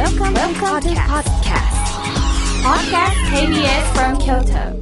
[0.00, 1.76] Welcome, Welcome to podcast.
[2.64, 4.72] Podcast KBS from Kyoto.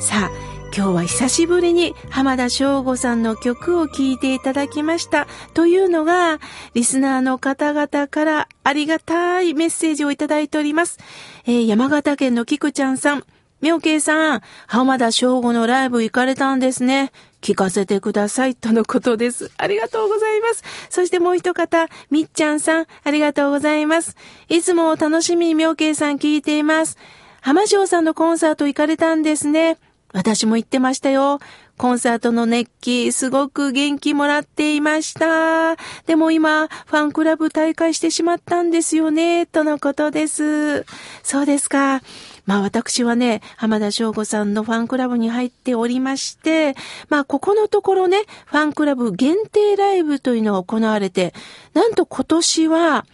[0.00, 0.30] さあ、
[0.74, 5.26] 今日は久しぶりに浜田省吾さんの曲を聴いていただきました。
[5.52, 6.38] というのが、
[6.72, 10.98] リスナーの方々からありがたいメッセージをいただいております。
[11.44, 13.24] えー山形県の菊ちゃんさん、
[13.60, 17.10] 妙慶さん、浜田省吾のライブ行かれたんですね。
[17.46, 18.56] 聞かせてください。
[18.56, 19.52] とのことです。
[19.56, 20.64] ありがとうございます。
[20.90, 24.16] そしてもう一方、みっちゃんさん、ありがとうございます。
[24.48, 26.98] いつも楽しみに妙慶さん聞いています。
[27.42, 29.78] 浜城さんのコンサート行かれたんですね。
[30.12, 31.38] 私も行ってましたよ。
[31.76, 35.76] コンサートの熱気、すごく元気もらっていました。
[36.06, 40.84] でも今、ファンクラブ大会してしまったんですよね、とのことです。
[41.22, 42.00] そうですか。
[42.46, 46.74] まあ私はね、浜田省吾さんのファンクラブに入っておりまして、
[47.08, 51.34] まあここのところね、ファンクラブ限定ライブというのが行われて、
[51.74, 53.04] なんと今年は、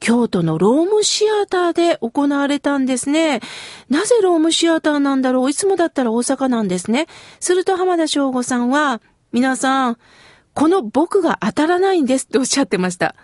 [0.00, 3.40] 京都のロームシアターで行われたんですね。
[3.88, 5.50] なぜロームシアターなんだろう？
[5.50, 7.06] いつもだったら大阪なんですね。
[7.40, 9.00] すると浜田省吾さんは、
[9.32, 9.96] 皆さん、
[10.52, 13.14] この僕が当たらないんですっておっしゃってました。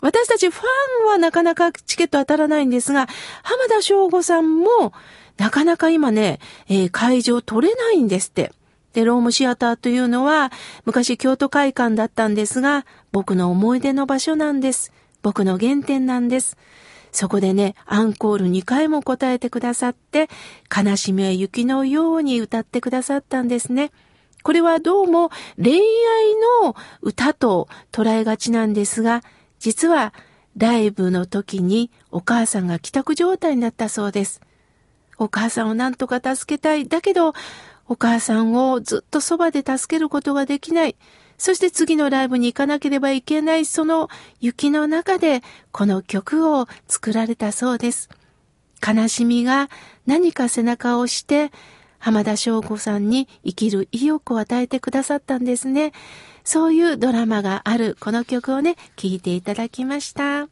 [0.00, 0.62] 私たちファ
[1.04, 3.08] ンはなかなかチケット当たらないんですが、
[3.42, 4.92] 浜田省吾さんも
[5.38, 8.52] なかなか今ね、えー会場取れないんですって。
[8.92, 10.50] で、ロームシアターというのは
[10.84, 14.92] 昔京都会館だったんですが、僕の思い出の場所なんです。
[15.22, 16.56] 僕の原点なんです。
[17.10, 20.28] そこでね、アンコール2回も答えてくださって、
[20.74, 23.90] 悲しみは雪のように歌ってくださったんですね。
[24.42, 25.80] これはどうも恋愛
[26.62, 29.22] の歌と捉えがちなんですが、
[29.58, 30.12] 実は
[30.56, 34.40] ライブの時にお母さんが帰宅状態になったそうです。
[35.18, 36.86] お母さんを何とか助けたい。
[36.86, 37.32] だけど、
[37.88, 40.96] お母さんをずっとそばで助けることができない。
[41.38, 44.08] そして次のライブに行かなければいけない、その
[44.40, 45.42] 雪の中で
[45.72, 48.08] この曲を作られたそうです。
[48.86, 49.70] 悲しみが
[50.06, 51.52] 何か背中を押して、
[51.98, 55.92] 浜田省吾さんに生きる意欲を与えてくださったんですね。
[56.48, 60.48] そういうドラマがあるこの曲をね、聴いていただきました。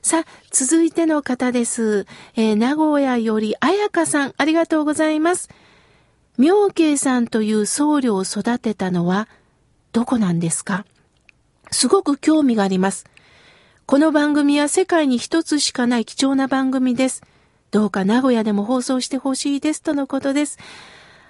[0.00, 2.06] さあ、続いての方です。
[2.36, 5.50] えー名古屋より彩香さん、ありがとうございます。
[6.38, 9.28] 妙慶さんという僧侶を育てたのは
[9.92, 10.86] どこなんですか？
[11.70, 13.04] すごく興味があります。
[13.84, 17.22] この番組は世界に一つしかない貴重な番組です。
[17.72, 20.58] どうか名古屋でも放送してほしいですとのことです。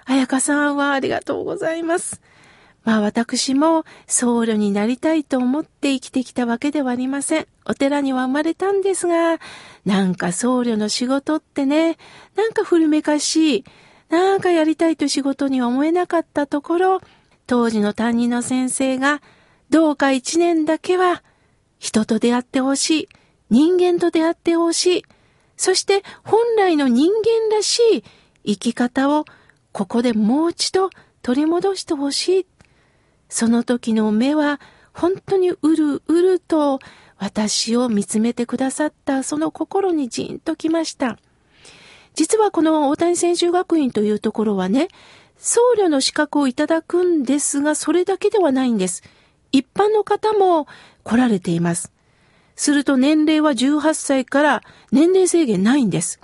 [0.05, 2.21] 彩香さんはありがとうございます。
[2.83, 7.47] まあ私も僧侶になりたいと思って生きてきたわけではありません。
[7.65, 9.39] お寺には生まれたんですが、
[9.85, 11.97] なんか僧侶の仕事ってね、
[12.35, 13.65] なんか古めかしい、
[14.09, 17.01] なんかやりたいと仕事に思えなかったところ、
[17.47, 19.21] 当時の担任の先生が、
[19.69, 21.23] どうか一年だけは
[21.79, 23.09] 人と出会ってほしい。
[23.49, 25.05] 人間と出会ってほしい。
[25.55, 28.03] そして本来の人間らしい
[28.45, 29.25] 生き方を
[29.71, 30.89] ここでもう一度
[31.21, 32.47] 取り戻してほしい。
[33.31, 34.59] その時の目は
[34.93, 36.79] 本当にうるうると
[37.17, 41.17] 私を見つめてくださったその心にじんときました。
[42.13, 44.89] 実はこの大谷専修学院というところはね、
[45.37, 49.01] 僧侶の資格をいただくんですが、それだけではないんです。
[49.53, 50.67] 一般の方も
[51.05, 51.93] 来られています。
[52.57, 56.19] すると年齢は18歳から年齢制限ないんです。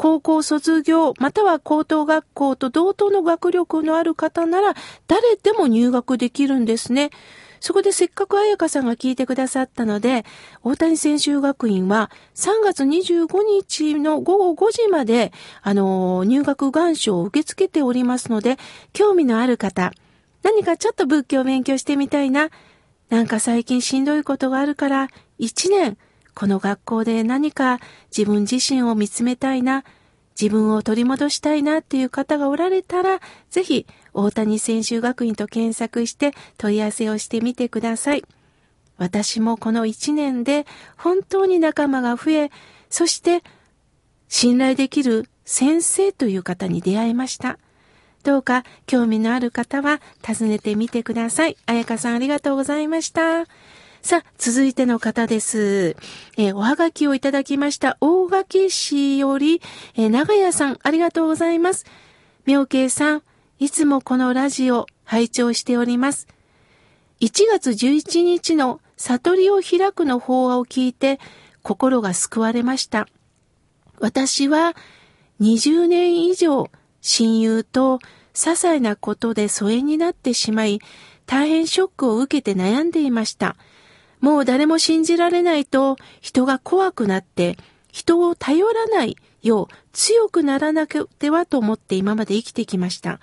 [0.00, 4.72] 高校卒業または高等学校と同等の学力のある方なら
[5.06, 7.10] 誰でも入学できるんですね。
[7.60, 10.24] そこでせっかく彩香さんが聞いてくださったので、
[10.62, 18.56] 大谷専修学院は3月25日の午後5時まで、あの、入学願書を受け付けておりますので、
[18.94, 19.92] 興味のある方、
[20.42, 22.48] 何かちょっと仏教を勉強してみたいな、
[23.10, 25.98] なんか最近しんどいことがあるから、一年、
[26.34, 27.80] この学校で何か
[28.16, 29.84] 自分自身を見つめたいな、
[30.40, 33.20] 自分を取り戻したいなっていう方がおられたら、
[33.50, 38.24] ぜひ、大谷専修学院と検索して問い合わせをしてみてください。
[38.96, 40.66] 私もこの一年で
[40.96, 42.50] 本当に仲間が増え、
[42.90, 43.42] そして
[44.28, 47.58] 信頼できる先生という方に出会いました。
[48.22, 51.56] どうか興味のある方は訪ねてみてください。
[51.66, 53.46] 彩香さんありがとうございました。
[54.02, 55.96] さあ、続いての方です。
[56.38, 57.98] えーおはがきをいただきました。
[58.00, 59.60] 大垣市より、
[59.94, 61.84] えー長屋さんありがとうございます。
[62.46, 63.22] 妙慶さん、
[63.58, 66.28] いつもこのラジオ拝聴しております。
[67.20, 71.20] 1月11日の悟りを開くの法話を聞いて
[71.62, 73.06] 心が救われました。
[73.98, 74.74] 私は
[75.42, 76.70] 20年以上
[77.02, 77.98] 親友と
[78.32, 80.80] 些細なことで疎遠になってしまい、
[81.26, 83.56] 大変ショックを受けて悩んでいました。
[84.20, 87.56] もう誰も信じられないと人が怖くなって
[87.90, 93.20] 人を頼らないよう強くならなくてはと思って今まで生きてきました。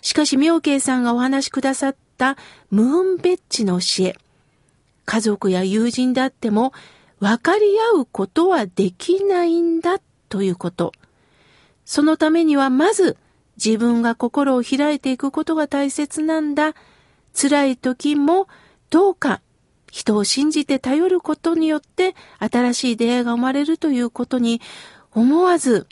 [0.00, 2.36] しかし妙慶さんがお話しくださった
[2.70, 4.16] ムーンベッジの教え。
[5.06, 6.72] 家族や友人であっても
[7.20, 7.64] 分かり
[7.94, 10.92] 合うことはできないんだということ。
[11.84, 13.16] そのためにはまず
[13.56, 16.74] 自分が心を開いていくことが大切なんだ。
[17.34, 18.46] 辛い時も
[18.90, 19.40] どうか
[19.94, 24.60] 人を信じて頼ることによって新しい出会いが生まれるということに
[25.12, 25.86] 思わず、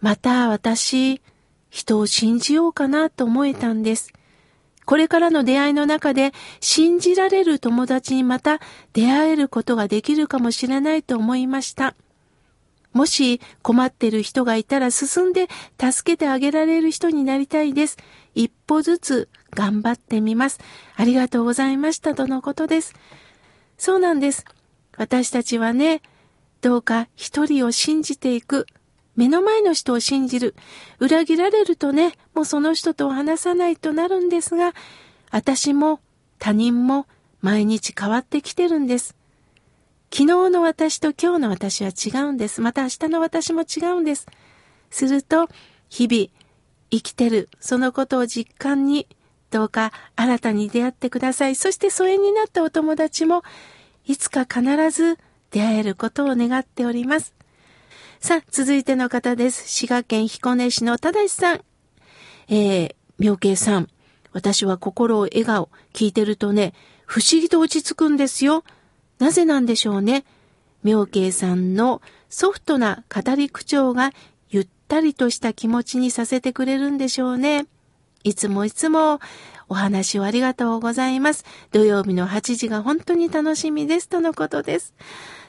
[0.00, 1.20] また私、
[1.68, 4.12] 人を信じようかなと思えたんです。
[4.84, 8.60] これからの出会いの中で信じられる友達にまた
[8.92, 11.96] 出会えることができるかもしれないと思いました。
[12.98, 15.46] もし困ってる人がいたら進んで
[15.80, 17.96] 助けてあげられる人になりたいです。
[18.34, 20.58] 一歩ずつ頑張ってみます。
[20.96, 22.96] ありがとうございましたとのことです。
[23.76, 24.44] そうなんです。
[24.96, 26.02] 私たちはね、
[26.60, 28.66] どうか一人を信じていく。
[29.14, 30.56] 目の前の人を信じる。
[30.98, 34.74] 裏切られるとね、もうその人と話さないとなるんですが、
[35.30, 36.00] 私も
[36.40, 37.06] 他人も
[37.42, 39.17] 毎日変わってきてるんです。
[40.10, 42.60] 昨日の私と今日の私は違うんです。
[42.60, 44.26] また明日の私も違うんです。
[44.90, 45.48] すると、
[45.90, 46.28] 日々
[46.90, 49.06] 生きてる、そのことを実感に、
[49.50, 51.56] どうか新たに出会ってください。
[51.56, 53.42] そして疎遠になったお友達も、
[54.06, 55.18] いつか必ず
[55.50, 57.34] 出会えることを願っております。
[58.20, 59.68] さあ、続いての方です。
[59.68, 61.60] 滋賀県彦根市の正さん。
[62.48, 63.88] えー、妙慶さん。
[64.32, 66.72] 私は心を笑顔、聞いてるとね、
[67.06, 68.64] 不思議と落ち着くんですよ。
[69.18, 70.24] なぜなんでしょうね。
[70.84, 74.12] 妙慶さんのソフトな語り口調が
[74.50, 77.66] ゆったりとした気持ちにさせてくれるんでしょうね。
[78.24, 79.20] いつもいつも
[79.68, 81.44] お話をありがとうございます。
[81.72, 84.08] 土曜日の8時が本当に楽しみです。
[84.08, 84.94] とのことです。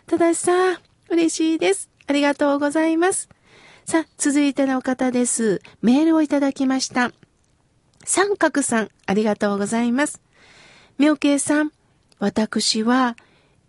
[0.08, 1.90] ただしさ、嬉しいです。
[2.08, 3.30] ありがとうございます。
[3.86, 5.62] さあ、続いての方です。
[5.82, 7.12] メールをいただきました。
[8.04, 10.22] 三角さん、ありがとうございます。
[10.98, 11.72] 妙慶さん、
[12.20, 13.16] 私は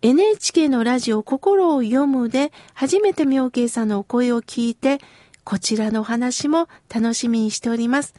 [0.03, 4.99] NHK のラジオ心を読むで初めて妙慶さんのお声を聞いて、
[5.43, 8.15] こちらのお話も楽しみにしております。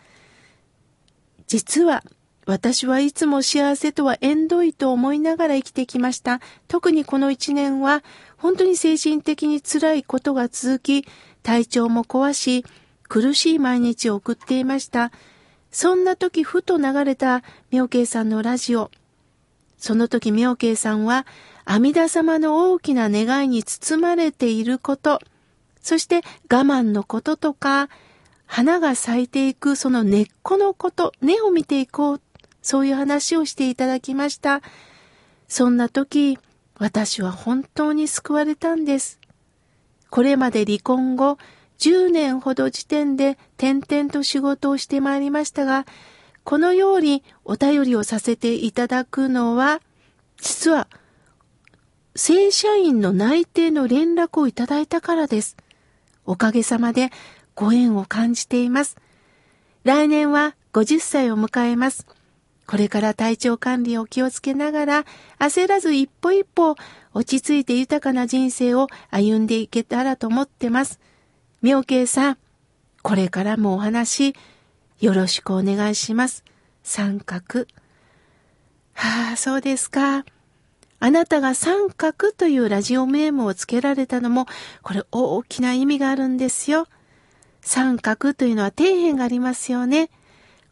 [1.49, 2.05] 実は、
[2.46, 6.40] 私はいつも幸せとは縁遠いと思いながら生きてきました。
[6.69, 8.05] 特にこの一年は、
[8.37, 11.05] 本当に精神的に辛いことが続き、
[11.43, 12.64] 体調も壊し、
[13.08, 15.11] 苦しい毎日を送っていました。
[15.73, 17.43] そんな時ふと流れた
[17.73, 18.93] 妙慶さんのラジオ。
[19.79, 21.26] その時妙慶さんは
[21.64, 25.20] 阿弥陀様の大きな願いに包まれていること、
[25.81, 27.88] そして我慢のこととか、
[28.47, 32.20] 花が咲いていくその根っこのこと、根を見ていこう、
[32.62, 34.62] そういう話をしていただきました。
[35.49, 36.38] そんな時、
[36.79, 39.20] 私は本当に救われたんです。
[40.11, 41.38] これまで離婚後、
[41.79, 45.87] 10年ほど時点で転々と仕事をしてまいりましたが、
[46.44, 49.81] このようにお便りをさせていただくのは、
[50.38, 50.88] 実は
[52.14, 55.56] 正社員の内定の連絡をいただいたからです。
[56.26, 57.11] おかげさまで
[57.55, 58.97] ご縁を感じています。
[59.85, 62.06] 来年は50歳を迎えます。
[62.67, 65.05] これから体調管理を気をつけながら、
[65.39, 66.77] 焦らず一歩一歩
[67.13, 71.01] 落ち着いて豊かな人生を歩んでいけたらと思ってます。
[71.60, 72.39] 妙慶さん、
[73.03, 74.34] これからもお話、
[75.01, 76.44] よろしくお願いします。
[76.82, 77.67] 三角。
[78.94, 80.25] はあ、そうですか。
[81.05, 84.47] あなたが三角というラジオネームをつけられたのも、
[84.82, 86.87] これ大きな意味があるんですよ。
[87.61, 90.11] 三角というのは底辺がありますよね。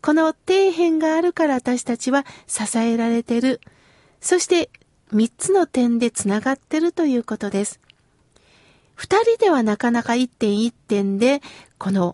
[0.01, 3.61] この底辺があるから私たちは支えられてる。
[4.21, 4.71] そして
[5.11, 7.81] 三つの点でつながってるということです。
[8.95, 11.43] 二人ではなかなか一点一点で
[11.77, 12.13] この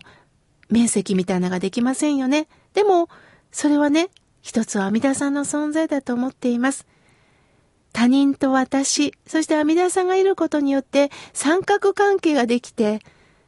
[0.71, 2.47] 面積みたいなのができませんよね。
[2.73, 3.09] でも、
[3.51, 4.09] それはね、
[4.41, 6.87] 一つは阿弥陀さんの存在だと思っています。
[7.97, 12.99] 他人と私、そして阿弥陀さんがいることによって三角関係ができて、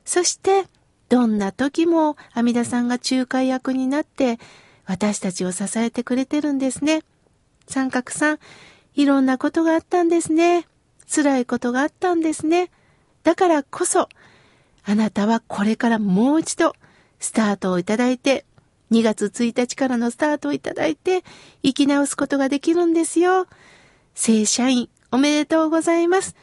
[0.05, 0.65] そして
[1.07, 4.39] どんな時も阿弥陀さんが仲介役になって
[4.87, 7.03] 私たちを支えてくれてるんですね。
[7.67, 8.39] 三角さん、
[8.95, 10.65] いろんなことがあったんですね。
[11.07, 12.71] 辛いことがあったんですね。
[13.21, 14.09] だからこそ、
[14.83, 16.73] あなたはこれからもう一度
[17.19, 18.45] スタートをいただいて、
[18.89, 21.23] 2月1日からのスタートをいただいて、
[21.61, 23.45] 生き直すことができるんですよ。
[24.13, 26.35] 正社員おめでとうございます。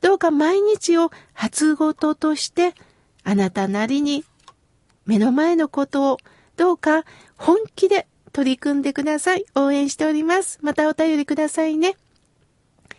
[0.00, 2.74] どうか毎日を初ごととして、
[3.22, 4.24] あなたなりに
[5.06, 6.18] 目の前のことを
[6.56, 7.04] どうか
[7.36, 9.44] 本気で取り組んでください。
[9.54, 10.58] 応援しております。
[10.62, 11.96] またお便りくださいね。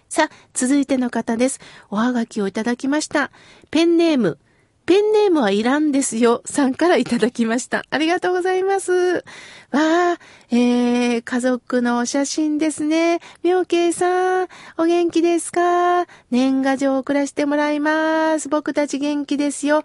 [0.07, 1.59] さあ、続いての方です。
[1.89, 3.31] おはがきをいただきました。
[3.71, 4.37] ペンネーム、
[4.85, 6.43] ペンネームはいらんですよ。
[6.45, 7.83] さんからいただきました。
[7.89, 8.91] ありがとうございます。
[8.91, 9.23] わ
[9.71, 10.17] あ、
[10.51, 13.19] えー、家族のお写真ですね。
[13.41, 16.05] 妙慶さん、お元気ですか？
[16.29, 18.47] 年賀状を送らせてもらいます。
[18.47, 19.81] 僕たち元気ですよ。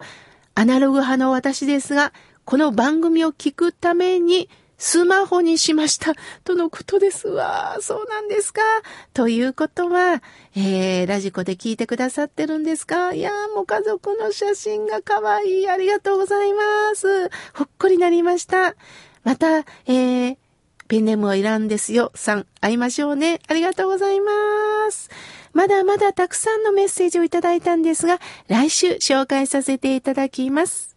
[0.53, 2.13] アナログ派の私ですが、
[2.45, 4.49] この番組を聞くために、
[4.81, 6.15] スマホにしました。
[6.43, 7.77] とのことですわ。
[7.81, 8.61] そうなんですか。
[9.13, 10.23] ということは、
[10.55, 15.69] えー、ラジコで聞いてくださってるんですかいやーもう家族の写真が可愛い。
[15.69, 17.29] ありがとうございます。
[17.53, 18.75] ほっこりなりました。
[19.23, 20.37] また、えー、
[20.87, 22.11] ペンネームはいらんですよ。
[22.15, 23.39] さん、会いましょうね。
[23.47, 24.31] ありがとうございま
[24.89, 25.11] す。
[25.53, 30.90] まだまだたくさんのメッセージをいただいたんですが、来週紹介させていただきます。